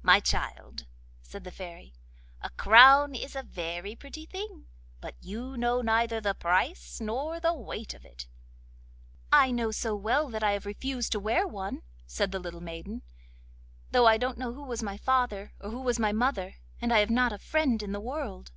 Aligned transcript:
'My 0.00 0.18
child,' 0.18 0.86
said 1.20 1.44
the 1.44 1.50
Fairy, 1.50 1.92
'a 2.40 2.48
crown 2.48 3.14
is 3.14 3.36
a 3.36 3.42
very 3.42 3.94
pretty 3.94 4.24
thing, 4.24 4.64
but 4.98 5.14
you 5.20 5.58
know 5.58 5.82
neither 5.82 6.22
the 6.22 6.32
price 6.34 7.02
nor 7.02 7.38
the 7.38 7.52
weight 7.52 7.92
of 7.92 8.02
it.' 8.02 8.28
'I 9.30 9.50
know 9.50 9.70
so 9.70 9.94
well 9.94 10.30
that 10.30 10.42
I 10.42 10.52
have 10.52 10.64
refused 10.64 11.12
to 11.12 11.20
wear 11.20 11.46
one,' 11.46 11.82
said 12.06 12.32
the 12.32 12.38
little 12.38 12.62
maiden, 12.62 13.02
'though 13.90 14.06
I 14.06 14.16
don't 14.16 14.38
know 14.38 14.54
who 14.54 14.64
was 14.64 14.82
my 14.82 14.96
father, 14.96 15.52
or 15.60 15.68
who 15.68 15.82
was 15.82 15.98
my 15.98 16.12
mother, 16.12 16.54
and 16.80 16.90
I 16.90 17.00
have 17.00 17.10
not 17.10 17.34
a 17.34 17.38
friend 17.38 17.82
in 17.82 17.92
the 17.92 18.00
world. 18.00 18.52